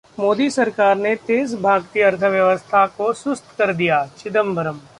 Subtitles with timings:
[0.17, 4.81] मोदी सरकार ने तेज भागती अर्थव्यवस्था को सुस्त कर दिया: चिदंबरम